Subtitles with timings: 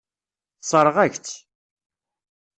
[0.59, 1.35] Tessṛeɣ-ak-tt.